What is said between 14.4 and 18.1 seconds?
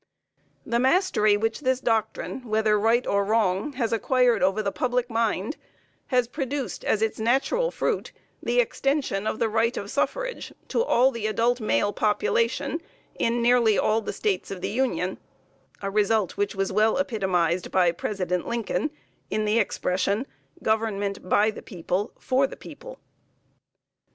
of the Union; a result which was well epitomized by